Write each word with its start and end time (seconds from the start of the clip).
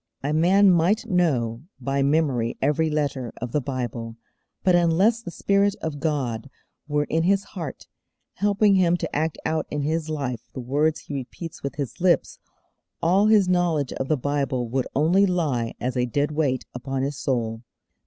A 0.23 0.33
man 0.33 0.71
might 0.71 1.05
know 1.05 1.61
by 1.79 2.01
memory 2.01 2.57
every 2.59 2.89
letter 2.89 3.31
of 3.39 3.51
the 3.51 3.61
Bible, 3.61 4.15
but 4.63 4.73
unless 4.73 5.21
the 5.21 5.29
Spirit 5.29 5.75
of 5.75 5.99
God 5.99 6.49
were 6.87 7.03
in 7.03 7.21
his 7.21 7.43
heart, 7.43 7.85
helping 8.33 8.73
him 8.73 8.97
to 8.97 9.15
act 9.15 9.37
out 9.45 9.67
in 9.69 9.83
his 9.83 10.09
life 10.09 10.49
the 10.53 10.59
words 10.59 11.01
he 11.01 11.13
repeats 11.13 11.61
with 11.61 11.75
his 11.75 12.01
lips, 12.01 12.39
all 12.99 13.27
his 13.27 13.47
knowledge 13.47 13.93
of 13.93 14.07
the 14.07 14.17
Bible 14.17 14.67
would 14.69 14.87
only 14.95 15.27
lie 15.27 15.75
as 15.79 15.95
a 15.95 16.07
dead 16.07 16.31
weight 16.31 16.65
upon 16.73 17.03
his 17.03 17.19
soul. 17.19 17.61